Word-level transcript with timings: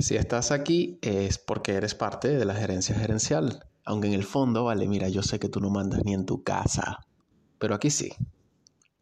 Si 0.00 0.14
estás 0.14 0.52
aquí 0.52 1.00
es 1.02 1.38
porque 1.38 1.74
eres 1.74 1.96
parte 1.96 2.28
de 2.28 2.44
la 2.44 2.54
gerencia 2.54 2.94
gerencial, 2.94 3.66
aunque 3.84 4.06
en 4.06 4.14
el 4.14 4.22
fondo, 4.22 4.62
vale, 4.62 4.86
mira, 4.86 5.08
yo 5.08 5.24
sé 5.24 5.40
que 5.40 5.48
tú 5.48 5.58
no 5.58 5.70
mandas 5.70 6.04
ni 6.04 6.14
en 6.14 6.24
tu 6.24 6.44
casa, 6.44 7.00
pero 7.58 7.74
aquí 7.74 7.90
sí. 7.90 8.12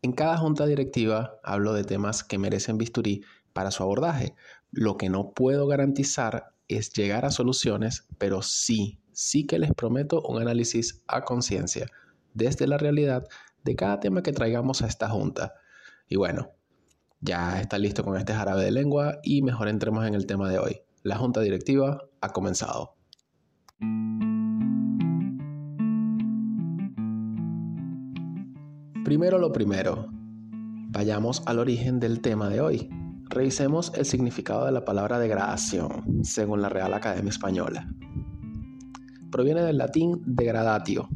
En 0.01 0.13
cada 0.13 0.39
junta 0.39 0.65
directiva 0.65 1.39
hablo 1.45 1.75
de 1.75 1.85
temas 1.85 2.25
que 2.25 2.39
merecen 2.39 2.79
bisturí 2.79 3.23
para 3.53 3.73
su 3.73 3.83
abordaje. 3.83 4.35
Lo 4.71 4.97
que 4.97 5.11
no 5.11 5.33
puedo 5.33 5.67
garantizar 5.67 6.55
es 6.67 6.95
llegar 6.95 7.27
a 7.27 7.31
soluciones, 7.31 8.07
pero 8.17 8.41
sí, 8.41 8.99
sí 9.13 9.47
que 9.47 9.59
les 9.59 9.75
prometo 9.75 10.23
un 10.23 10.41
análisis 10.41 11.03
a 11.09 11.25
conciencia 11.25 11.89
desde 12.33 12.67
la 12.67 12.79
realidad 12.79 13.29
de 13.65 13.77
cada 13.77 14.01
tema 14.01 14.23
que 14.23 14.33
traigamos 14.33 14.81
a 14.81 14.87
esta 14.87 15.11
junta. 15.11 15.53
Y 16.09 16.17
bueno, 16.17 16.53
ya 17.21 17.61
está 17.61 17.77
listo 17.77 18.03
con 18.03 18.17
este 18.17 18.33
jarabe 18.33 18.65
de 18.65 18.71
lengua 18.71 19.19
y 19.23 19.43
mejor 19.43 19.69
entremos 19.69 20.07
en 20.07 20.15
el 20.15 20.25
tema 20.25 20.49
de 20.49 20.59
hoy. 20.59 20.86
La 21.07 21.17
junta 21.17 21.41
directiva 21.41 22.03
ha 22.21 22.33
comenzado. 22.33 22.97
Primero 29.05 29.39
lo 29.39 29.53
primero, 29.53 30.09
vayamos 30.91 31.45
al 31.47 31.61
origen 31.61 32.01
del 32.01 32.21
tema 32.21 32.49
de 32.49 32.61
hoy. 32.61 32.91
Revisemos 33.31 33.93
el 33.95 34.05
significado 34.05 34.67
de 34.67 34.73
la 34.73 34.85
palabra 34.85 35.21
degradación, 35.21 36.25
según 36.25 36.61
la 36.61 36.71
Real 36.71 36.93
Academia 36.93 37.31
Española. 37.31 37.87
Proviene 39.31 39.63
del 39.63 39.79
latín 39.79 40.21
degradatio, 40.27 41.09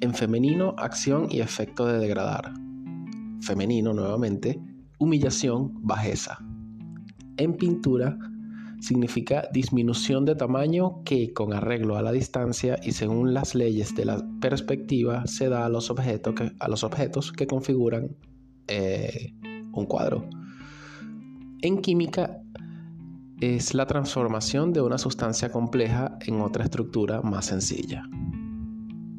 en 0.00 0.14
femenino 0.14 0.76
acción 0.78 1.26
y 1.28 1.40
efecto 1.40 1.86
de 1.86 1.98
degradar, 1.98 2.52
femenino 3.40 3.92
nuevamente, 3.92 4.60
humillación, 5.00 5.72
bajeza. 5.84 6.38
En 7.38 7.54
pintura 7.54 8.18
significa 8.80 9.48
disminución 9.52 10.24
de 10.24 10.34
tamaño 10.34 11.02
que 11.04 11.32
con 11.32 11.52
arreglo 11.52 11.96
a 11.96 12.02
la 12.02 12.12
distancia 12.12 12.78
y 12.82 12.92
según 12.92 13.34
las 13.34 13.54
leyes 13.54 13.94
de 13.94 14.04
la 14.04 14.24
perspectiva 14.40 15.26
se 15.26 15.48
da 15.48 15.64
a 15.64 15.68
los 15.68 15.90
objetos 15.90 16.34
que, 16.34 16.52
a 16.58 16.68
los 16.68 16.84
objetos 16.84 17.32
que 17.32 17.46
configuran 17.46 18.16
eh, 18.68 19.34
un 19.72 19.86
cuadro. 19.86 20.28
En 21.62 21.80
química 21.80 22.40
es 23.40 23.74
la 23.74 23.86
transformación 23.86 24.72
de 24.72 24.80
una 24.80 24.98
sustancia 24.98 25.50
compleja 25.50 26.18
en 26.26 26.40
otra 26.40 26.64
estructura 26.64 27.22
más 27.22 27.46
sencilla. 27.46 28.02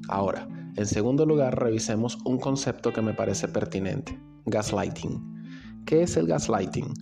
Ahora, 0.08 0.48
en 0.76 0.86
segundo 0.86 1.26
lugar, 1.26 1.60
revisemos 1.60 2.18
un 2.26 2.38
concepto 2.38 2.92
que 2.94 3.02
me 3.02 3.14
parece 3.14 3.48
pertinente, 3.48 4.20
gaslighting. 4.46 5.84
¿Qué 5.86 6.04
es 6.04 6.18
el 6.18 6.28
gaslighting? 6.28 6.94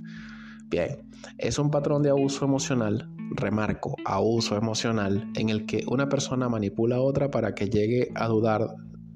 Bien, 0.70 1.10
es 1.38 1.60
un 1.60 1.72
patrón 1.72 2.04
de 2.04 2.10
abuso 2.10 2.46
emocional, 2.46 3.10
remarco, 3.32 3.96
abuso 4.06 4.56
emocional, 4.58 5.32
en 5.36 5.50
el 5.50 5.66
que 5.66 5.84
una 5.88 6.10
persona 6.10 6.50
manipula 6.50 6.98
a 6.98 7.02
otra 7.02 7.32
para 7.32 7.56
que 7.56 7.70
llegue 7.70 8.12
a 8.16 8.28
dudar 8.28 8.68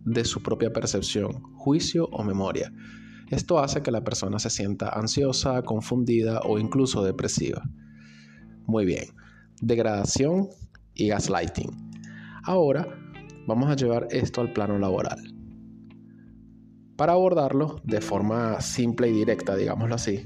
de 0.06 0.26
su 0.26 0.42
propia 0.42 0.72
percepción, 0.72 1.44
juicio 1.56 2.08
o 2.12 2.24
memoria. 2.24 2.72
Esto 3.30 3.60
hace 3.60 3.82
que 3.82 3.92
la 3.92 4.04
persona 4.04 4.40
se 4.40 4.50
sienta 4.50 4.90
ansiosa, 4.90 5.62
confundida 5.62 6.40
o 6.42 6.58
incluso 6.58 7.04
depresiva. 7.04 7.62
Muy 8.66 8.86
bien, 8.86 9.06
degradación 9.62 10.50
y 10.94 11.08
gaslighting. 11.08 11.72
Ahora 12.44 12.88
Vamos 13.48 13.70
a 13.70 13.76
llevar 13.76 14.08
esto 14.12 14.42
al 14.42 14.54
plano 14.54 14.78
laboral. 14.78 15.20
Para 16.96 17.14
abordarlo 17.14 17.82
de 17.84 18.00
forma 18.00 18.62
simple 18.62 19.10
y 19.10 19.14
directa, 19.14 19.56
digámoslo 19.56 19.96
así, 19.96 20.24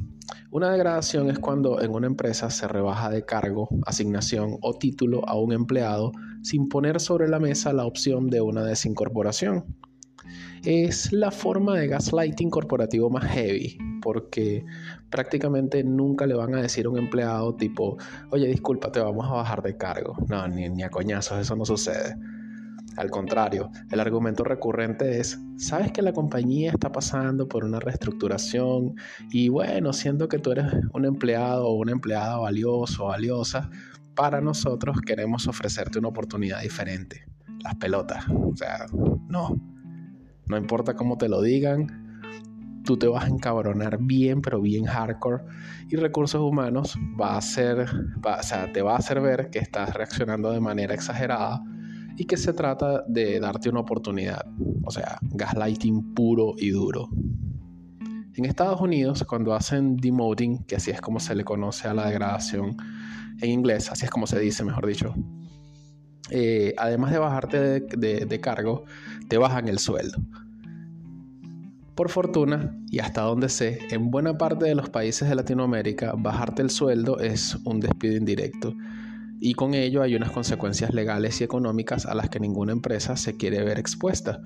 una 0.55 0.71
degradación 0.71 1.29
es 1.29 1.37
cuando 1.37 1.81
en 1.81 1.91
una 1.91 2.07
empresa 2.07 2.49
se 2.49 2.65
rebaja 2.69 3.09
de 3.09 3.25
cargo, 3.25 3.67
asignación 3.85 4.57
o 4.61 4.73
título 4.73 5.27
a 5.27 5.37
un 5.37 5.51
empleado 5.51 6.13
sin 6.43 6.69
poner 6.69 7.01
sobre 7.01 7.27
la 7.27 7.39
mesa 7.39 7.73
la 7.73 7.85
opción 7.85 8.29
de 8.29 8.39
una 8.39 8.63
desincorporación. 8.63 9.65
Es 10.63 11.11
la 11.11 11.31
forma 11.31 11.77
de 11.77 11.89
gaslighting 11.89 12.49
corporativo 12.49 13.09
más 13.09 13.25
heavy, 13.25 13.77
porque 14.01 14.63
prácticamente 15.09 15.83
nunca 15.83 16.25
le 16.25 16.35
van 16.35 16.55
a 16.55 16.61
decir 16.61 16.85
a 16.85 16.89
un 16.89 16.99
empleado 16.99 17.57
tipo, 17.57 17.97
oye, 18.31 18.47
disculpa, 18.47 18.93
te 18.93 19.01
vamos 19.01 19.25
a 19.27 19.33
bajar 19.33 19.61
de 19.61 19.75
cargo. 19.75 20.15
No, 20.29 20.47
ni, 20.47 20.83
a 20.83 20.89
coñazos, 20.89 21.37
eso 21.37 21.57
no 21.57 21.65
sucede. 21.65 22.15
Al 22.97 23.09
contrario, 23.09 23.71
el 23.91 23.99
argumento 23.99 24.43
recurrente 24.43 25.19
es, 25.19 25.39
sabes 25.57 25.91
que 25.91 26.01
la 26.01 26.13
compañía 26.13 26.71
está 26.71 26.91
pasando 26.91 27.47
por 27.47 27.65
una 27.65 27.79
reestructuración 27.79 28.95
y 29.31 29.49
bueno, 29.49 29.91
siendo 29.91 30.29
que 30.29 30.39
tú 30.39 30.51
eres 30.51 30.67
un 30.93 31.05
empleado 31.05 31.67
o 31.67 31.75
una 31.75 31.91
empleada 31.91 32.37
valioso 32.37 33.05
o 33.05 33.07
valiosa, 33.07 33.69
para 34.15 34.39
nosotros 34.39 35.01
queremos 35.05 35.47
ofrecerte 35.47 35.99
una 35.99 36.07
oportunidad 36.07 36.61
diferente. 36.61 37.25
Las 37.63 37.75
pelotas. 37.75 38.25
O 38.29 38.55
sea, 38.55 38.85
no. 39.27 39.59
No 40.47 40.57
importa 40.57 40.93
cómo 40.93 41.17
te 41.17 41.27
lo 41.27 41.41
digan, 41.41 42.21
tú 42.85 42.97
te 42.97 43.07
vas 43.07 43.25
a 43.25 43.27
encabronar 43.27 43.97
bien, 43.99 44.41
pero 44.41 44.61
bien 44.61 44.85
hardcore. 44.85 45.43
Y 45.89 45.97
recursos 45.97 46.39
humanos 46.39 46.97
va 47.19 47.35
a 47.35 47.41
ser, 47.41 47.87
o 48.23 48.43
sea, 48.43 48.71
te 48.71 48.81
va 48.81 48.93
a 48.93 48.97
hacer 48.99 49.19
ver 49.19 49.49
que 49.49 49.59
estás 49.59 49.93
reaccionando 49.93 50.51
de 50.51 50.61
manera 50.61 50.93
exagerada 50.93 51.61
y 52.17 52.25
que 52.25 52.37
se 52.37 52.53
trata 52.53 53.03
de 53.07 53.39
darte 53.39 53.69
una 53.69 53.81
oportunidad, 53.81 54.45
o 54.83 54.91
sea, 54.91 55.19
gaslighting 55.21 56.13
puro 56.13 56.53
y 56.57 56.69
duro. 56.69 57.09
En 58.35 58.45
Estados 58.45 58.81
Unidos, 58.81 59.23
cuando 59.23 59.53
hacen 59.53 59.97
demoting, 59.97 60.63
que 60.65 60.75
así 60.75 60.91
es 60.91 61.01
como 61.01 61.19
se 61.19 61.35
le 61.35 61.43
conoce 61.43 61.87
a 61.87 61.93
la 61.93 62.07
degradación 62.07 62.75
en 63.41 63.49
inglés, 63.49 63.91
así 63.91 64.05
es 64.05 64.11
como 64.11 64.27
se 64.27 64.39
dice, 64.39 64.63
mejor 64.63 64.85
dicho, 64.85 65.13
eh, 66.29 66.73
además 66.77 67.11
de 67.11 67.19
bajarte 67.19 67.79
de, 67.81 68.25
de 68.25 68.41
cargo, 68.41 68.83
te 69.29 69.37
bajan 69.37 69.67
el 69.67 69.79
sueldo. 69.79 70.17
Por 71.95 72.09
fortuna, 72.09 72.77
y 72.89 72.99
hasta 72.99 73.21
donde 73.21 73.47
sé, 73.47 73.79
en 73.89 74.11
buena 74.11 74.37
parte 74.37 74.65
de 74.65 74.75
los 74.75 74.89
países 74.89 75.29
de 75.29 75.35
Latinoamérica, 75.35 76.13
bajarte 76.17 76.61
el 76.61 76.69
sueldo 76.69 77.19
es 77.19 77.55
un 77.63 77.79
despido 77.79 78.17
indirecto 78.17 78.73
y 79.39 79.53
con 79.53 79.73
ello 79.73 80.01
hay 80.01 80.15
unas 80.15 80.31
consecuencias 80.31 80.93
legales 80.93 81.41
y 81.41 81.43
económicas 81.43 82.05
a 82.05 82.15
las 82.15 82.29
que 82.29 82.39
ninguna 82.39 82.71
empresa 82.71 83.17
se 83.17 83.35
quiere 83.37 83.63
ver 83.63 83.79
expuesta, 83.79 84.41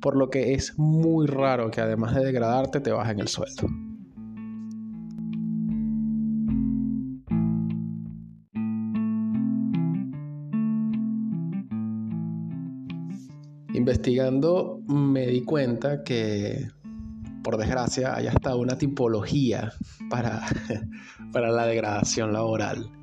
por 0.00 0.16
lo 0.16 0.30
que 0.30 0.54
es 0.54 0.78
muy 0.78 1.26
raro 1.26 1.70
que 1.70 1.80
además 1.80 2.14
de 2.14 2.24
degradarte 2.24 2.80
te 2.80 2.92
bajen 2.92 3.20
el 3.20 3.28
sueldo. 3.28 3.68
Investigando 13.72 14.82
me 14.88 15.26
di 15.26 15.42
cuenta 15.42 16.02
que, 16.02 16.68
por 17.42 17.56
desgracia, 17.56 18.14
hay 18.14 18.26
hasta 18.26 18.54
una 18.54 18.76
tipología 18.76 19.72
para, 20.10 20.42
para 21.32 21.50
la 21.50 21.66
degradación 21.66 22.32
laboral. 22.32 22.99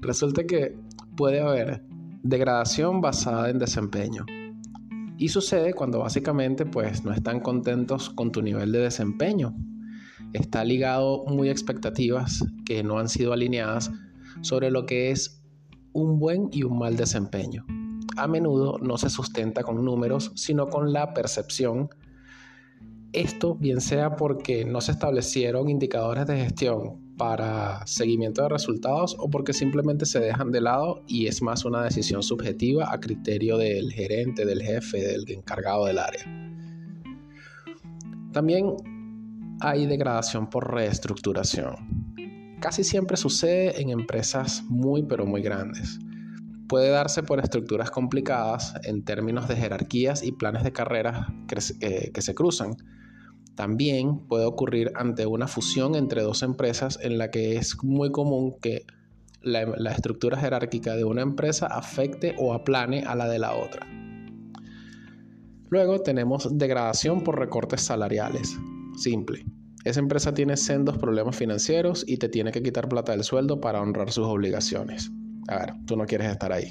Resulta 0.00 0.44
que 0.44 0.78
puede 1.16 1.40
haber 1.40 1.82
degradación 2.22 3.00
basada 3.00 3.50
en 3.50 3.58
desempeño. 3.58 4.24
Y 5.16 5.28
sucede 5.28 5.74
cuando 5.74 5.98
básicamente 5.98 6.64
pues 6.64 7.04
no 7.04 7.12
están 7.12 7.40
contentos 7.40 8.10
con 8.10 8.30
tu 8.30 8.40
nivel 8.40 8.70
de 8.70 8.78
desempeño. 8.78 9.56
Está 10.32 10.62
ligado 10.64 11.24
muy 11.26 11.48
expectativas 11.50 12.44
que 12.64 12.84
no 12.84 12.98
han 12.98 13.08
sido 13.08 13.32
alineadas 13.32 13.90
sobre 14.42 14.70
lo 14.70 14.86
que 14.86 15.10
es 15.10 15.42
un 15.92 16.20
buen 16.20 16.48
y 16.52 16.62
un 16.62 16.78
mal 16.78 16.96
desempeño. 16.96 17.66
A 18.16 18.28
menudo 18.28 18.78
no 18.78 18.98
se 18.98 19.10
sustenta 19.10 19.64
con 19.64 19.84
números, 19.84 20.30
sino 20.36 20.68
con 20.68 20.92
la 20.92 21.12
percepción. 21.12 21.88
Esto 23.12 23.56
bien 23.56 23.80
sea 23.80 24.14
porque 24.14 24.64
no 24.64 24.80
se 24.80 24.92
establecieron 24.92 25.68
indicadores 25.68 26.26
de 26.26 26.36
gestión 26.36 27.07
para 27.18 27.86
seguimiento 27.86 28.42
de 28.42 28.48
resultados 28.48 29.14
o 29.18 29.28
porque 29.28 29.52
simplemente 29.52 30.06
se 30.06 30.20
dejan 30.20 30.52
de 30.52 30.62
lado 30.62 31.02
y 31.06 31.26
es 31.26 31.42
más 31.42 31.64
una 31.66 31.82
decisión 31.82 32.22
subjetiva 32.22 32.90
a 32.90 33.00
criterio 33.00 33.58
del 33.58 33.92
gerente, 33.92 34.46
del 34.46 34.62
jefe, 34.62 34.98
del 34.98 35.30
encargado 35.30 35.84
del 35.84 35.98
área. 35.98 36.24
También 38.32 38.76
hay 39.60 39.86
degradación 39.86 40.48
por 40.48 40.72
reestructuración. 40.72 41.74
Casi 42.60 42.84
siempre 42.84 43.16
sucede 43.16 43.80
en 43.80 43.90
empresas 43.90 44.62
muy 44.68 45.02
pero 45.02 45.26
muy 45.26 45.42
grandes. 45.42 45.98
Puede 46.68 46.90
darse 46.90 47.22
por 47.22 47.40
estructuras 47.40 47.90
complicadas 47.90 48.74
en 48.84 49.04
términos 49.04 49.48
de 49.48 49.56
jerarquías 49.56 50.22
y 50.22 50.32
planes 50.32 50.62
de 50.62 50.72
carrera 50.72 51.34
que, 51.48 52.12
que 52.12 52.22
se 52.22 52.34
cruzan 52.34 52.76
también 53.58 54.20
puede 54.28 54.44
ocurrir 54.44 54.92
ante 54.94 55.26
una 55.26 55.48
fusión 55.48 55.96
entre 55.96 56.22
dos 56.22 56.44
empresas 56.44 56.96
en 57.02 57.18
la 57.18 57.32
que 57.32 57.56
es 57.56 57.82
muy 57.82 58.12
común 58.12 58.54
que 58.62 58.86
la, 59.42 59.62
estructura 59.90 60.38
jerárquica 60.38 60.94
de 60.94 61.02
una 61.02 61.22
empresa 61.22 61.66
afecte 61.66 62.36
o 62.38 62.54
aplane 62.54 63.02
a 63.02 63.16
la 63.16 63.26
de 63.26 63.40
la 63.40 63.56
otra. 63.56 63.84
Luego 65.70 66.02
tenemos 66.02 66.56
degradación 66.56 67.24
por 67.24 67.36
recortes 67.36 67.80
salariales. 67.80 68.56
Simple. 68.96 69.44
esa 69.84 69.98
empresa 69.98 70.32
tiene 70.32 70.56
sendos 70.56 70.96
problemas 70.96 71.34
financieros 71.34 72.04
y 72.06 72.18
te 72.18 72.28
tiene 72.28 72.52
que 72.52 72.62
quitar 72.62 72.88
plata 72.88 73.10
del 73.10 73.24
sueldo 73.24 73.60
para 73.60 73.82
honrar 73.82 74.12
sus 74.12 74.26
obligaciones. 74.26 75.10
A 75.48 75.58
ver, 75.58 75.74
tú 75.84 75.96
no 75.96 76.06
quieres 76.06 76.30
estar 76.30 76.52
ahí. 76.52 76.70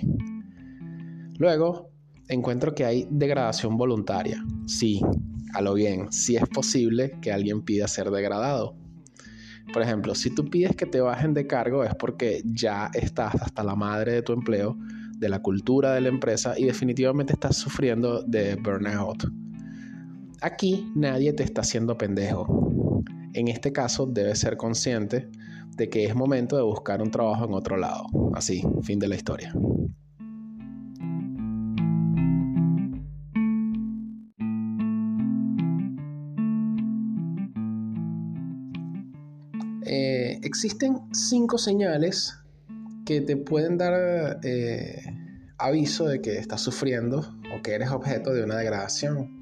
Luego, 1.37 1.89
encuentro 2.29 2.73
que 2.73 2.85
hay 2.85 3.09
degradación 3.11 3.75
voluntaria. 3.75 4.41
Sí, 4.67 5.01
lo 5.61 5.73
bien, 5.73 6.11
sí 6.11 6.35
es 6.35 6.47
posible 6.47 7.17
que 7.21 7.31
alguien 7.31 7.61
pida 7.61 7.87
ser 7.87 8.09
degradado. 8.11 8.75
Por 9.73 9.81
ejemplo, 9.81 10.15
si 10.15 10.33
tú 10.33 10.45
pides 10.49 10.75
que 10.75 10.85
te 10.85 11.01
bajen 11.01 11.33
de 11.33 11.45
cargo 11.45 11.83
es 11.83 11.93
porque 11.95 12.41
ya 12.45 12.89
estás 12.93 13.35
hasta 13.35 13.63
la 13.63 13.75
madre 13.75 14.13
de 14.13 14.21
tu 14.21 14.33
empleo, 14.33 14.77
de 15.17 15.29
la 15.29 15.41
cultura 15.41 15.93
de 15.93 16.01
la 16.01 16.09
empresa 16.09 16.53
y 16.57 16.65
definitivamente 16.65 17.33
estás 17.33 17.57
sufriendo 17.57 18.23
de 18.23 18.55
burnout. 18.55 19.25
Aquí 20.41 20.91
nadie 20.95 21.33
te 21.33 21.43
está 21.43 21.61
haciendo 21.61 21.97
pendejo. 21.97 23.03
En 23.33 23.47
este 23.47 23.71
caso 23.71 24.05
debes 24.05 24.39
ser 24.39 24.55
consciente 24.55 25.27
de 25.75 25.89
que 25.89 26.05
es 26.05 26.15
momento 26.15 26.55
de 26.55 26.63
buscar 26.63 27.01
un 27.01 27.11
trabajo 27.11 27.45
en 27.45 27.53
otro 27.53 27.77
lado. 27.77 28.05
Así, 28.33 28.63
fin 28.83 28.99
de 28.99 29.07
la 29.07 29.15
historia. 29.15 29.53
Existen 40.47 40.99
cinco 41.13 41.57
señales 41.57 42.33
que 43.05 43.21
te 43.21 43.37
pueden 43.37 43.77
dar 43.77 44.39
eh, 44.43 45.01
aviso 45.57 46.05
de 46.05 46.21
que 46.21 46.37
estás 46.37 46.61
sufriendo 46.61 47.19
o 47.55 47.61
que 47.61 47.73
eres 47.73 47.91
objeto 47.91 48.33
de 48.33 48.43
una 48.43 48.57
degradación. 48.57 49.37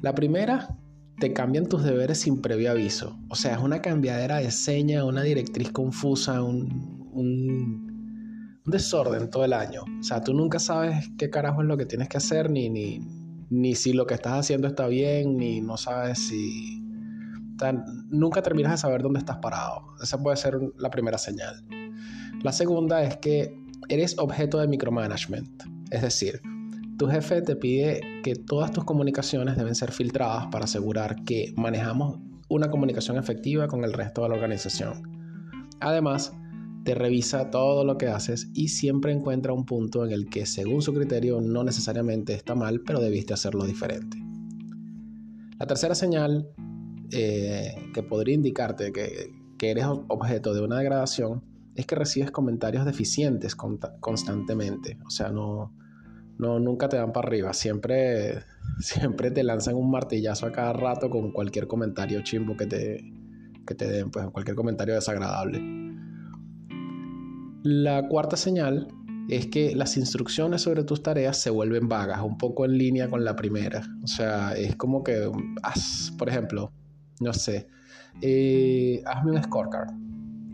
La 0.00 0.14
primera, 0.14 0.78
te 1.18 1.32
cambian 1.32 1.66
tus 1.66 1.82
deberes 1.82 2.20
sin 2.20 2.40
previo 2.40 2.70
aviso. 2.70 3.18
O 3.28 3.34
sea, 3.34 3.54
es 3.54 3.58
una 3.60 3.82
cambiadera 3.82 4.38
de 4.38 4.50
seña, 4.50 5.04
una 5.04 5.22
directriz 5.22 5.72
confusa, 5.72 6.42
un, 6.42 7.08
un, 7.12 8.62
desorden 8.64 9.30
todo 9.30 9.44
el 9.44 9.52
año. 9.52 9.82
O 10.00 10.02
sea, 10.02 10.22
tú 10.22 10.34
nunca 10.34 10.58
sabes 10.58 11.10
qué 11.18 11.30
carajo 11.30 11.62
es 11.62 11.68
lo 11.68 11.76
que 11.76 11.86
tienes 11.86 12.08
que 12.08 12.18
hacer, 12.18 12.50
ni, 12.50 12.68
ni, 12.70 13.00
ni 13.50 13.74
si 13.74 13.92
lo 13.92 14.06
que 14.06 14.14
estás 14.14 14.34
haciendo 14.34 14.68
está 14.68 14.86
bien, 14.86 15.36
ni 15.36 15.60
no 15.60 15.76
sabes 15.76 16.18
si 16.28 16.87
nunca 18.08 18.42
terminas 18.42 18.72
de 18.72 18.78
saber 18.78 19.02
dónde 19.02 19.18
estás 19.18 19.38
parado. 19.38 19.82
Esa 20.02 20.22
puede 20.22 20.36
ser 20.36 20.58
la 20.76 20.90
primera 20.90 21.18
señal. 21.18 21.64
La 22.42 22.52
segunda 22.52 23.02
es 23.02 23.16
que 23.16 23.58
eres 23.88 24.18
objeto 24.18 24.58
de 24.58 24.68
micromanagement. 24.68 25.62
Es 25.90 26.02
decir, 26.02 26.40
tu 26.98 27.08
jefe 27.08 27.42
te 27.42 27.56
pide 27.56 28.00
que 28.22 28.34
todas 28.34 28.72
tus 28.72 28.84
comunicaciones 28.84 29.56
deben 29.56 29.74
ser 29.74 29.92
filtradas 29.92 30.46
para 30.48 30.64
asegurar 30.64 31.24
que 31.24 31.52
manejamos 31.56 32.18
una 32.48 32.70
comunicación 32.70 33.16
efectiva 33.16 33.68
con 33.68 33.84
el 33.84 33.92
resto 33.92 34.22
de 34.22 34.28
la 34.30 34.34
organización. 34.34 35.02
Además, 35.80 36.32
te 36.84 36.94
revisa 36.94 37.50
todo 37.50 37.84
lo 37.84 37.98
que 37.98 38.08
haces 38.08 38.50
y 38.54 38.68
siempre 38.68 39.12
encuentra 39.12 39.52
un 39.52 39.66
punto 39.66 40.04
en 40.04 40.12
el 40.12 40.28
que, 40.28 40.46
según 40.46 40.82
su 40.82 40.94
criterio, 40.94 41.40
no 41.40 41.62
necesariamente 41.62 42.34
está 42.34 42.54
mal, 42.54 42.80
pero 42.80 43.00
debiste 43.00 43.34
hacerlo 43.34 43.64
diferente. 43.64 44.16
La 45.58 45.66
tercera 45.66 45.94
señal 45.94 46.48
eh, 47.12 47.90
que 47.94 48.02
podría 48.02 48.34
indicarte 48.34 48.92
que, 48.92 49.34
eres 49.60 49.86
objeto 49.86 50.54
de 50.54 50.62
una 50.62 50.78
degradación 50.78 51.42
es 51.74 51.84
que 51.84 51.96
recibes 51.96 52.30
comentarios 52.30 52.84
deficientes 52.84 53.56
constantemente. 53.56 54.98
O 55.04 55.10
sea, 55.10 55.30
no, 55.30 55.72
no, 56.38 56.60
nunca 56.60 56.88
te 56.88 56.96
dan 56.96 57.12
para 57.12 57.28
arriba. 57.28 57.52
Siempre, 57.52 58.40
siempre 58.80 59.30
te 59.30 59.42
lanzan 59.42 59.74
un 59.74 59.90
martillazo 59.90 60.46
a 60.46 60.52
cada 60.52 60.72
rato 60.72 61.10
con 61.10 61.32
cualquier 61.32 61.66
comentario 61.66 62.22
chimbo 62.22 62.56
que 62.56 62.66
te, 62.66 63.12
que 63.66 63.74
te 63.74 63.88
den, 63.88 64.10
pues 64.10 64.28
cualquier 64.30 64.56
comentario 64.56 64.94
desagradable. 64.94 65.60
La 67.64 68.08
cuarta 68.08 68.36
señal 68.36 68.88
es 69.28 69.46
que 69.46 69.74
las 69.74 69.96
instrucciones 69.96 70.62
sobre 70.62 70.84
tus 70.84 71.02
tareas 71.02 71.40
se 71.40 71.50
vuelven 71.50 71.88
vagas, 71.88 72.22
un 72.22 72.38
poco 72.38 72.64
en 72.64 72.78
línea 72.78 73.10
con 73.10 73.24
la 73.24 73.36
primera. 73.36 73.82
O 74.02 74.06
sea, 74.06 74.52
es 74.52 74.74
como 74.76 75.02
que, 75.04 75.30
por 76.16 76.28
ejemplo, 76.28 76.72
no 77.20 77.32
sé, 77.32 77.68
eh, 78.20 79.02
hazme 79.06 79.32
un 79.32 79.42
scorecard 79.42 79.90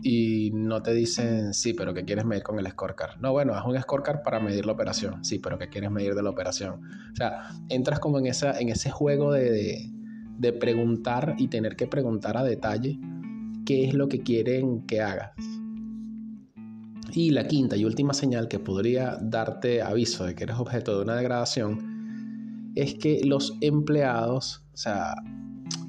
y 0.01 0.51
no 0.53 0.83
te 0.83 0.93
dicen, 0.93 1.53
sí, 1.53 1.73
pero 1.73 1.93
¿qué 1.93 2.05
quieres 2.05 2.25
medir 2.25 2.43
con 2.43 2.59
el 2.59 2.67
scorecard? 2.67 3.19
No, 3.19 3.31
bueno, 3.31 3.55
haz 3.55 3.65
un 3.65 3.79
scorecard 3.81 4.21
para 4.21 4.39
medir 4.39 4.65
la 4.65 4.73
operación, 4.73 5.25
sí, 5.25 5.39
pero 5.39 5.57
¿qué 5.57 5.67
quieres 5.69 5.89
medir 5.89 6.13
de 6.13 6.21
la 6.21 6.29
operación? 6.29 6.81
O 7.11 7.15
sea, 7.15 7.49
entras 7.69 7.99
como 7.99 8.19
en, 8.19 8.27
esa, 8.27 8.59
en 8.59 8.69
ese 8.69 8.91
juego 8.91 9.31
de, 9.31 9.89
de 10.37 10.53
preguntar 10.53 11.35
y 11.37 11.47
tener 11.47 11.75
que 11.75 11.87
preguntar 11.87 12.37
a 12.37 12.43
detalle 12.43 12.99
qué 13.65 13.85
es 13.85 13.93
lo 13.95 14.07
que 14.07 14.21
quieren 14.21 14.85
que 14.85 15.01
hagas. 15.01 15.31
Y 17.11 17.31
la 17.31 17.47
quinta 17.47 17.75
y 17.75 17.85
última 17.85 18.13
señal 18.13 18.47
que 18.47 18.59
podría 18.59 19.17
darte 19.21 19.81
aviso 19.81 20.25
de 20.25 20.35
que 20.35 20.43
eres 20.43 20.57
objeto 20.57 20.97
de 20.97 21.03
una 21.03 21.15
degradación 21.15 22.71
es 22.75 22.95
que 22.95 23.21
los 23.23 23.57
empleados, 23.61 24.65
o 24.73 24.77
sea, 24.77 25.15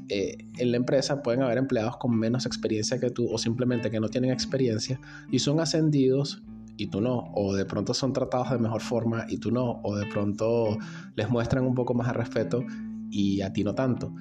eh, 0.09 0.39
en 0.59 0.71
la 0.71 0.77
empresa 0.77 1.23
pueden 1.23 1.43
haber 1.43 1.59
empleados 1.59 1.97
con 1.97 2.17
menos 2.17 2.47
experiencia 2.47 2.99
que 2.99 3.11
tú 3.11 3.29
o 3.31 3.39
simplemente 3.39 3.91
que 3.91 4.01
no 4.01 4.09
tienen 4.09 4.31
experiencia 4.31 5.01
y 5.31 5.39
son 5.39 5.61
ascendidos 5.61 6.43
y 6.77 6.89
tú 6.89 7.01
no, 7.01 7.33
o 7.35 7.55
de 7.55 7.65
pronto 7.65 7.95
son 7.95 8.13
tratados 8.13 8.51
de 8.51 8.59
mejor 8.59 8.83
forma 8.83 9.27
y 9.29 9.39
tú 9.39 9.51
no, 9.51 9.81
o 9.83 9.97
de 9.97 10.07
pronto 10.07 10.77
les 11.15 11.29
muestran 11.31 11.65
un 11.65 11.75
poco 11.75 11.95
más 11.95 12.09
de 12.09 12.13
respeto 12.13 12.65
y 13.11 13.41
a 13.41 13.53
ti 13.53 13.65
no 13.65 13.75
tanto. 13.75 14.15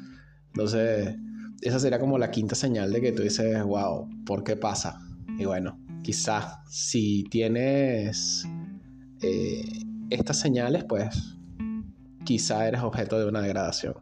Entonces, 0.48 1.18
esa 1.62 1.80
sería 1.80 2.00
como 2.00 2.18
la 2.18 2.32
quinta 2.32 2.56
señal 2.56 2.92
de 2.92 3.02
que 3.02 3.12
tú 3.12 3.24
dices, 3.24 3.64
wow, 3.64 4.08
¿por 4.26 4.44
qué 4.44 4.56
pasa? 4.56 5.00
Y 5.38 5.46
bueno, 5.46 5.80
quizás 6.02 6.60
si 6.70 7.26
tienes 7.30 8.48
eh, 9.22 9.84
estas 10.10 10.40
señales, 10.40 10.86
pues 10.86 11.38
quizá 12.24 12.68
eres 12.68 12.82
objeto 12.82 13.20
de 13.20 13.28
una 13.28 13.42
degradación. 13.42 13.95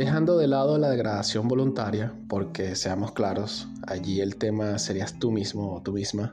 Dejando 0.00 0.38
de 0.38 0.46
lado 0.46 0.78
la 0.78 0.88
degradación 0.88 1.46
voluntaria, 1.46 2.14
porque 2.26 2.74
seamos 2.74 3.12
claros, 3.12 3.68
allí 3.86 4.22
el 4.22 4.36
tema 4.36 4.78
serías 4.78 5.18
tú 5.18 5.30
mismo 5.30 5.74
o 5.74 5.82
tú 5.82 5.92
misma 5.92 6.30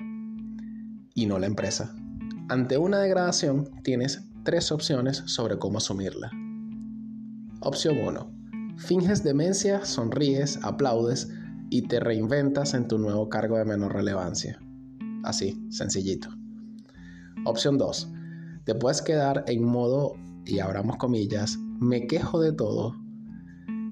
y 1.13 1.25
no 1.25 1.37
la 1.37 1.47
empresa. 1.47 1.93
Ante 2.47 2.77
una 2.77 2.99
degradación 2.99 3.69
tienes 3.83 4.23
tres 4.45 4.71
opciones 4.71 5.17
sobre 5.25 5.59
cómo 5.59 5.79
asumirla. 5.79 6.31
Opción 7.59 7.97
1. 7.97 8.77
Finges 8.77 9.25
demencia, 9.25 9.83
sonríes, 9.83 10.63
aplaudes 10.63 11.27
y 11.69 11.89
te 11.89 11.99
reinventas 11.99 12.73
en 12.73 12.87
tu 12.87 12.97
nuevo 12.97 13.27
cargo 13.27 13.57
de 13.57 13.65
menor 13.65 13.91
relevancia. 13.91 14.61
Así, 15.25 15.61
sencillito. 15.71 16.29
Opción 17.43 17.77
2. 17.77 18.13
Te 18.63 18.75
puedes 18.75 19.01
quedar 19.01 19.43
en 19.45 19.65
modo, 19.65 20.13
y 20.45 20.59
abramos 20.59 20.95
comillas, 20.95 21.57
me 21.81 22.07
quejo 22.07 22.39
de 22.39 22.53
todo 22.53 22.95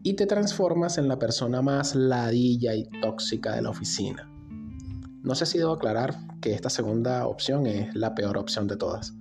y 0.06 0.14
te 0.14 0.28
transformas 0.28 1.00
en 1.00 1.08
la 1.08 1.18
persona 1.18 1.64
más 1.64 1.96
ladilla 1.96 2.76
y 2.76 2.84
tóxica 3.02 3.56
de 3.56 3.64
la 3.64 3.72
oficina. 3.72 4.30
No 5.24 5.34
sé 5.34 5.48
si 5.48 5.58
debo 5.58 5.72
aclarar 5.72 6.16
que 6.42 6.54
esta 6.54 6.70
segunda 6.70 7.26
opción 7.26 7.66
es 7.66 7.96
la 7.96 8.14
peor 8.14 8.38
opción 8.38 8.68
de 8.68 8.78
todas. 8.78 9.16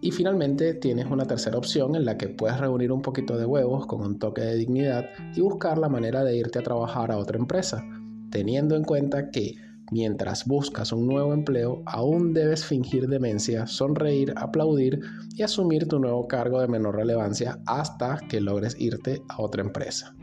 Y 0.00 0.12
finalmente 0.12 0.72
tienes 0.72 1.10
una 1.10 1.26
tercera 1.26 1.58
opción 1.58 1.94
en 1.94 2.06
la 2.06 2.16
que 2.16 2.30
puedes 2.30 2.58
reunir 2.58 2.90
un 2.90 3.02
poquito 3.02 3.36
de 3.36 3.44
huevos 3.44 3.86
con 3.86 4.00
un 4.00 4.18
toque 4.18 4.40
de 4.40 4.56
dignidad 4.56 5.04
y 5.36 5.42
buscar 5.42 5.76
la 5.76 5.90
manera 5.90 6.24
de 6.24 6.34
irte 6.34 6.60
a 6.60 6.62
trabajar 6.62 7.12
a 7.12 7.18
otra 7.18 7.36
empresa, 7.36 7.84
teniendo 8.30 8.76
en 8.76 8.84
cuenta 8.84 9.30
que 9.30 9.56
Mientras 9.90 10.44
buscas 10.44 10.92
un 10.92 11.06
nuevo 11.06 11.32
empleo, 11.32 11.82
aún 11.86 12.34
debes 12.34 12.64
fingir 12.64 13.08
demencia, 13.08 13.66
sonreír, 13.66 14.34
aplaudir 14.36 15.00
y 15.34 15.42
asumir 15.42 15.88
tu 15.88 15.98
nuevo 15.98 16.28
cargo 16.28 16.60
de 16.60 16.68
menor 16.68 16.96
relevancia 16.96 17.58
hasta 17.66 18.18
que 18.28 18.40
logres 18.40 18.76
irte 18.78 19.22
a 19.28 19.40
otra 19.40 19.62
empresa. 19.62 20.14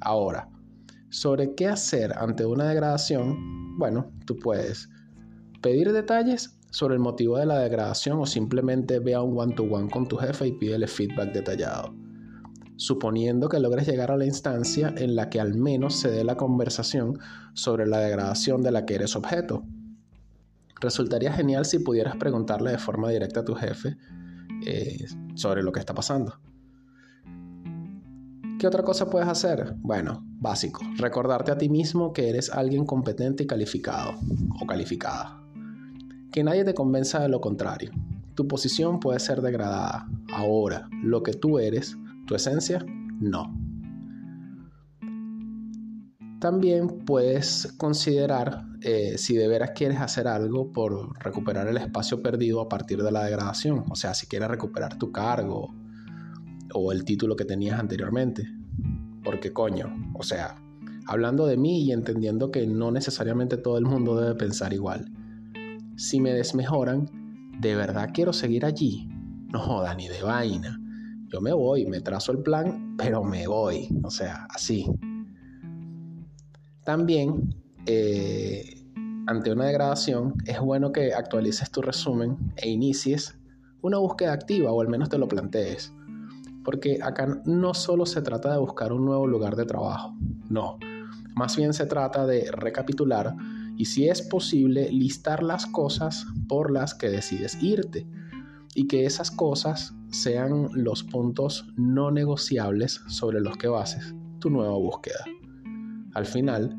Ahora, 0.00 0.48
sobre 1.10 1.54
qué 1.54 1.66
hacer 1.66 2.12
ante 2.16 2.46
una 2.46 2.68
degradación, 2.68 3.76
bueno, 3.76 4.12
tú 4.24 4.38
puedes 4.38 4.88
pedir 5.60 5.92
detalles 5.92 6.56
sobre 6.70 6.94
el 6.94 7.00
motivo 7.00 7.38
de 7.38 7.46
la 7.46 7.58
degradación 7.58 8.20
o 8.20 8.26
simplemente 8.26 9.00
ve 9.00 9.14
a 9.14 9.22
un 9.22 9.36
one-to-one 9.36 9.86
-one 9.86 9.90
con 9.90 10.06
tu 10.06 10.16
jefe 10.16 10.48
y 10.48 10.52
pídele 10.52 10.86
feedback 10.86 11.32
detallado 11.32 12.03
suponiendo 12.76 13.48
que 13.48 13.60
logres 13.60 13.86
llegar 13.86 14.10
a 14.10 14.16
la 14.16 14.26
instancia 14.26 14.92
en 14.96 15.14
la 15.14 15.30
que 15.30 15.40
al 15.40 15.54
menos 15.54 15.96
se 15.96 16.10
dé 16.10 16.24
la 16.24 16.36
conversación 16.36 17.18
sobre 17.52 17.86
la 17.86 17.98
degradación 17.98 18.62
de 18.62 18.72
la 18.72 18.84
que 18.84 18.96
eres 18.96 19.16
objeto. 19.16 19.64
Resultaría 20.80 21.32
genial 21.32 21.64
si 21.64 21.78
pudieras 21.78 22.16
preguntarle 22.16 22.72
de 22.72 22.78
forma 22.78 23.10
directa 23.10 23.40
a 23.40 23.44
tu 23.44 23.54
jefe 23.54 23.96
eh, 24.66 25.06
sobre 25.34 25.62
lo 25.62 25.72
que 25.72 25.80
está 25.80 25.94
pasando. 25.94 26.34
¿Qué 28.58 28.66
otra 28.66 28.82
cosa 28.82 29.10
puedes 29.10 29.28
hacer? 29.28 29.74
Bueno, 29.78 30.24
básico, 30.40 30.80
recordarte 30.96 31.52
a 31.52 31.58
ti 31.58 31.68
mismo 31.68 32.12
que 32.12 32.28
eres 32.30 32.50
alguien 32.50 32.86
competente 32.86 33.44
y 33.44 33.46
calificado 33.46 34.14
o 34.60 34.66
calificada. 34.66 35.40
Que 36.32 36.42
nadie 36.42 36.64
te 36.64 36.74
convenza 36.74 37.20
de 37.20 37.28
lo 37.28 37.40
contrario. 37.40 37.90
Tu 38.34 38.48
posición 38.48 39.00
puede 39.00 39.20
ser 39.20 39.42
degradada. 39.42 40.08
Ahora, 40.32 40.88
lo 41.02 41.22
que 41.22 41.34
tú 41.34 41.58
eres, 41.58 41.96
tu 42.26 42.34
esencia, 42.34 42.84
no. 43.20 43.52
También 46.40 47.04
puedes 47.06 47.72
considerar 47.78 48.66
eh, 48.82 49.16
si 49.16 49.34
de 49.34 49.48
veras 49.48 49.70
quieres 49.74 50.00
hacer 50.00 50.28
algo 50.28 50.72
por 50.72 51.18
recuperar 51.24 51.68
el 51.68 51.78
espacio 51.78 52.22
perdido 52.22 52.60
a 52.60 52.68
partir 52.68 53.02
de 53.02 53.10
la 53.10 53.24
degradación. 53.24 53.84
O 53.90 53.94
sea, 53.94 54.12
si 54.12 54.26
quieres 54.26 54.48
recuperar 54.48 54.98
tu 54.98 55.10
cargo 55.10 55.74
o 56.74 56.92
el 56.92 57.04
título 57.04 57.34
que 57.34 57.46
tenías 57.46 57.80
anteriormente. 57.80 58.46
Porque 59.22 59.54
coño, 59.54 60.12
o 60.12 60.22
sea, 60.22 60.56
hablando 61.06 61.46
de 61.46 61.56
mí 61.56 61.84
y 61.84 61.92
entendiendo 61.92 62.50
que 62.50 62.66
no 62.66 62.90
necesariamente 62.90 63.56
todo 63.56 63.78
el 63.78 63.86
mundo 63.86 64.20
debe 64.20 64.34
pensar 64.34 64.74
igual. 64.74 65.10
Si 65.96 66.20
me 66.20 66.34
desmejoran, 66.34 67.08
¿de 67.58 67.74
verdad 67.74 68.10
quiero 68.12 68.34
seguir 68.34 68.66
allí? 68.66 69.08
No 69.50 69.60
joda 69.60 69.94
ni 69.94 70.08
de 70.08 70.22
vaina. 70.22 70.78
Yo 71.34 71.40
me 71.40 71.52
voy, 71.52 71.84
me 71.84 72.00
trazo 72.00 72.30
el 72.30 72.38
plan, 72.38 72.94
pero 72.96 73.24
me 73.24 73.48
voy. 73.48 73.88
O 74.04 74.10
sea, 74.12 74.46
así. 74.50 74.86
También, 76.84 77.56
eh, 77.86 78.86
ante 79.26 79.50
una 79.50 79.64
degradación, 79.64 80.34
es 80.46 80.60
bueno 80.60 80.92
que 80.92 81.12
actualices 81.12 81.72
tu 81.72 81.82
resumen 81.82 82.36
e 82.54 82.68
inicies 82.68 83.36
una 83.82 83.98
búsqueda 83.98 84.32
activa 84.32 84.70
o 84.70 84.80
al 84.80 84.86
menos 84.86 85.08
te 85.08 85.18
lo 85.18 85.26
plantees. 85.26 85.92
Porque 86.64 87.00
acá 87.02 87.42
no 87.44 87.74
solo 87.74 88.06
se 88.06 88.22
trata 88.22 88.52
de 88.52 88.58
buscar 88.58 88.92
un 88.92 89.04
nuevo 89.04 89.26
lugar 89.26 89.56
de 89.56 89.64
trabajo, 89.64 90.14
no. 90.48 90.78
Más 91.34 91.56
bien 91.56 91.74
se 91.74 91.86
trata 91.86 92.26
de 92.26 92.48
recapitular 92.52 93.34
y 93.76 93.86
si 93.86 94.08
es 94.08 94.22
posible 94.22 94.88
listar 94.92 95.42
las 95.42 95.66
cosas 95.66 96.26
por 96.46 96.70
las 96.70 96.94
que 96.94 97.08
decides 97.08 97.60
irte 97.60 98.06
y 98.74 98.86
que 98.86 99.06
esas 99.06 99.30
cosas 99.30 99.94
sean 100.10 100.68
los 100.72 101.02
puntos 101.04 101.66
no 101.76 102.10
negociables 102.10 103.00
sobre 103.08 103.40
los 103.40 103.56
que 103.56 103.68
bases 103.68 104.14
tu 104.38 104.50
nueva 104.50 104.74
búsqueda. 104.74 105.24
Al 106.14 106.26
final, 106.26 106.76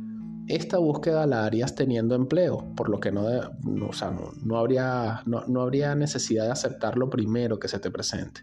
esta 0.47 0.77
búsqueda 0.77 1.25
la 1.25 1.45
harías 1.45 1.75
teniendo 1.75 2.15
empleo, 2.15 2.65
por 2.75 2.89
lo 2.89 2.99
que 2.99 3.11
no, 3.11 3.23
no, 3.63 4.57
habría, 4.57 5.23
no 5.25 5.61
habría 5.61 5.95
necesidad 5.95 6.45
de 6.45 6.51
aceptar 6.51 6.97
lo 6.97 7.09
primero 7.09 7.59
que 7.59 7.67
se 7.67 7.79
te 7.79 7.89
presente. 7.89 8.41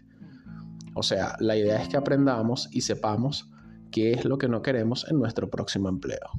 O 0.95 1.03
sea, 1.03 1.35
la 1.39 1.55
idea 1.55 1.81
es 1.81 1.89
que 1.89 1.97
aprendamos 1.97 2.69
y 2.71 2.81
sepamos 2.81 3.49
qué 3.91 4.11
es 4.11 4.25
lo 4.25 4.37
que 4.37 4.47
no 4.47 4.61
queremos 4.61 5.07
en 5.09 5.17
nuestro 5.17 5.49
próximo 5.49 5.89
empleo. 5.89 6.29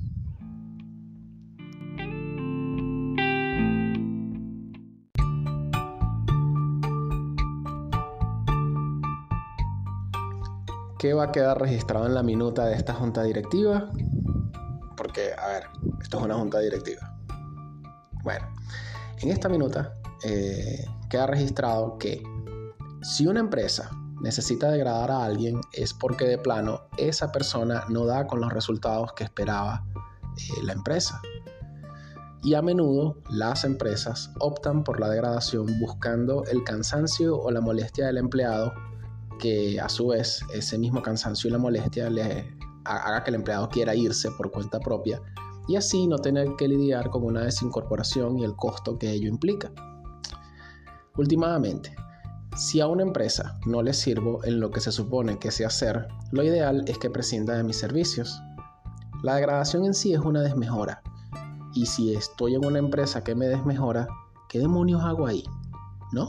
¿Qué 11.05 11.13
va 11.13 11.25
a 11.25 11.33
quedar 11.33 11.61
registrado 11.61 12.07
en 12.07 12.15
la 12.15 12.23
minuta 12.23 12.65
de 12.65 12.77
esta 12.77 12.95
junta 12.95 13.23
directiva? 13.25 13.91
Porque, 14.97 15.35
a 15.35 15.49
ver, 15.49 15.65
esto 16.01 16.17
es 16.17 16.25
una 16.25 16.35
junta 16.37 16.61
directiva. 16.61 17.15
Bueno, 18.23 18.47
en 19.21 19.31
esta 19.31 19.51
minuta 19.51 19.93
eh, 20.23 20.87
queda 21.11 21.27
registrado 21.27 21.99
que 21.99 22.23
si 23.03 23.27
una 23.27 23.41
empresa 23.41 23.91
necesita 24.23 24.71
degradar 24.71 25.11
a 25.11 25.27
alguien 25.27 25.61
es 25.75 25.93
porque 25.93 26.25
de 26.25 26.39
plano 26.39 26.81
esa 26.97 27.31
persona 27.31 27.85
no 27.91 28.07
da 28.07 28.27
con 28.27 28.41
los 28.41 28.51
resultados 28.51 29.13
que 29.13 29.25
esperaba 29.25 29.85
eh, 30.39 30.63
la 30.63 30.73
empresa. 30.73 31.21
Y 32.43 32.55
a 32.55 32.63
menudo 32.63 33.19
las 33.29 33.65
empresas 33.65 34.31
optan 34.41 34.83
por 34.83 35.01
la 35.01 35.11
degradación 35.11 35.67
buscando 35.81 36.45
el 36.47 36.65
cansancio 36.65 37.39
o 37.39 37.51
la 37.51 37.61
molestia 37.61 38.07
del 38.07 38.17
empleado, 38.17 38.73
que 39.39 39.81
a 39.81 39.89
su 39.89 40.09
vez 40.09 40.41
ese 40.53 40.79
mismo 40.79 41.03
cansancio 41.03 41.49
y 41.49 41.53
la 41.53 41.59
molestia 41.59 42.11
le 42.11 42.57
haga 42.85 43.25
que 43.25 43.31
el 43.31 43.37
empleado 43.37 43.69
quiera 43.69 43.95
irse 43.95 44.31
por 44.33 44.51
cuenta 44.51 44.79
propia 44.81 45.21
y 45.67 45.77
así 45.77 46.07
no 46.07 46.19
tener 46.19 46.57
que 46.57 46.69
lidiar 46.69 47.11
con 47.11 47.25
una 47.25 47.43
desincorporación 47.43 48.39
y 48.39 48.45
el 48.45 48.55
costo 48.55 48.99
que 48.99 49.11
ello 49.11 49.29
implica. 49.29 49.73
Últimamente, 51.17 51.95
si 52.57 52.81
a 52.81 52.87
una 52.87 53.03
empresa 53.03 53.59
no 53.67 53.83
le 53.83 53.93
sirvo 53.95 54.45
en 54.45 54.61
lo 54.61 54.71
que 54.71 54.81
se 54.81 54.93
supone 54.93 55.39
que 55.39 55.51
sé 55.51 55.65
hacer, 55.65 56.09
lo 56.33 56.43
ideal 56.43 56.85
es 56.87 56.99
que 56.99 57.11
prescinda 57.11 57.57
de 57.57 57.65
mis 57.65 57.79
servicios. 57.79 58.41
La 59.23 59.37
degradación 59.37 59.85
en 59.85 59.95
sí 59.95 60.13
es 60.13 60.21
una 60.21 60.43
desmejora. 60.43 61.03
Y 61.75 61.87
si 61.87 62.15
estoy 62.15 62.55
en 62.55 62.65
una 62.65 62.79
empresa 62.79 63.25
que 63.25 63.35
me 63.35 63.47
desmejora, 63.47 64.07
¿qué 64.49 64.59
demonios 64.59 65.03
hago 65.03 65.27
ahí? 65.27 65.45
¿No? 66.13 66.29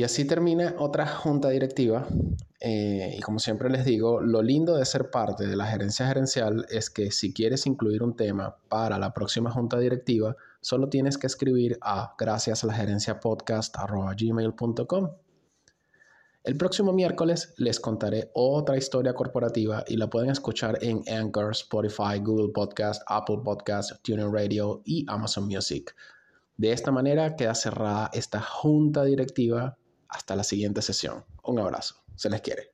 Y 0.00 0.02
así 0.02 0.24
termina 0.24 0.76
otra 0.78 1.06
junta 1.06 1.50
directiva 1.50 2.06
eh, 2.58 3.16
y 3.18 3.20
como 3.20 3.38
siempre 3.38 3.68
les 3.68 3.84
digo, 3.84 4.22
lo 4.22 4.40
lindo 4.40 4.74
de 4.78 4.86
ser 4.86 5.10
parte 5.10 5.46
de 5.46 5.56
la 5.56 5.66
gerencia 5.66 6.06
gerencial 6.06 6.64
es 6.70 6.88
que 6.88 7.10
si 7.10 7.34
quieres 7.34 7.66
incluir 7.66 8.02
un 8.02 8.16
tema 8.16 8.56
para 8.70 8.98
la 8.98 9.12
próxima 9.12 9.50
junta 9.50 9.78
directiva, 9.78 10.36
solo 10.62 10.88
tienes 10.88 11.18
que 11.18 11.26
escribir 11.26 11.76
a 11.82 12.14
gracias 12.18 12.64
a 12.64 12.68
la 12.68 12.72
gerencia 12.72 13.20
El 16.44 16.56
próximo 16.56 16.94
miércoles 16.94 17.52
les 17.58 17.78
contaré 17.78 18.30
otra 18.32 18.78
historia 18.78 19.12
corporativa 19.12 19.84
y 19.86 19.98
la 19.98 20.08
pueden 20.08 20.30
escuchar 20.30 20.78
en 20.80 21.02
Anchor, 21.14 21.50
Spotify, 21.50 22.20
Google 22.22 22.52
Podcast, 22.54 23.02
Apple 23.06 23.40
Podcast, 23.44 24.02
TuneIn 24.02 24.32
Radio 24.32 24.80
y 24.86 25.04
Amazon 25.08 25.44
Music. 25.44 25.94
De 26.56 26.72
esta 26.72 26.90
manera 26.90 27.36
queda 27.36 27.54
cerrada 27.54 28.08
esta 28.14 28.40
junta 28.40 29.04
directiva 29.04 29.76
hasta 30.10 30.36
la 30.36 30.44
siguiente 30.44 30.82
sesión. 30.82 31.24
Un 31.44 31.58
abrazo. 31.60 31.96
Se 32.16 32.28
les 32.28 32.40
quiere. 32.40 32.69